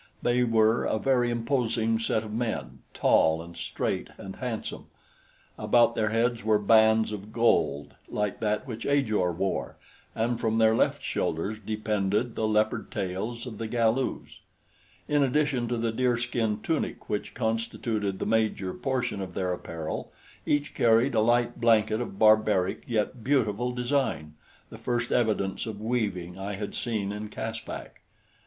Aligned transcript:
They 0.23 0.43
were 0.43 0.83
a 0.85 0.97
very 0.97 1.29
imposing 1.29 1.99
set 1.99 2.23
of 2.23 2.33
men 2.33 2.79
tall 2.91 3.39
and 3.39 3.55
straight 3.55 4.07
and 4.17 4.37
handsome. 4.37 4.87
About 5.59 5.93
their 5.93 6.09
heads 6.09 6.43
were 6.43 6.57
bands 6.57 7.11
of 7.11 7.31
gold 7.31 7.93
like 8.09 8.39
that 8.39 8.65
which 8.65 8.87
Ajor 8.87 9.31
wore, 9.31 9.77
and 10.15 10.39
from 10.39 10.57
their 10.57 10.73
left 10.73 11.03
shoulders 11.03 11.59
depended 11.59 12.33
the 12.33 12.47
leopard 12.47 12.89
tails 12.91 13.45
of 13.45 13.59
the 13.59 13.67
Galus. 13.67 14.39
In 15.07 15.21
addition 15.21 15.67
to 15.67 15.77
the 15.77 15.91
deer 15.91 16.17
skin 16.17 16.61
tunic 16.63 17.07
which 17.07 17.35
constituted 17.35 18.17
the 18.17 18.25
major 18.25 18.73
portion 18.73 19.21
of 19.21 19.35
their 19.35 19.53
apparel, 19.53 20.11
each 20.47 20.73
carried 20.73 21.13
a 21.13 21.21
light 21.21 21.61
blanket 21.61 22.01
of 22.01 22.17
barbaric 22.17 22.81
yet 22.87 23.23
beautiful 23.23 23.71
design 23.71 24.33
the 24.71 24.79
first 24.79 25.11
evidence 25.11 25.67
of 25.67 25.79
weaving 25.79 26.39
I 26.39 26.55
had 26.55 26.73
seen 26.73 27.11
in 27.11 27.29
Caspak. 27.29 28.01